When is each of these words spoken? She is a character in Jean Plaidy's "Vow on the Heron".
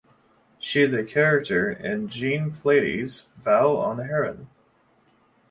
She 0.57 0.81
is 0.81 0.93
a 0.95 1.03
character 1.03 1.69
in 1.69 2.07
Jean 2.09 2.49
Plaidy's 2.49 3.27
"Vow 3.37 3.77
on 3.77 3.97
the 3.97 4.05
Heron". 4.05 4.49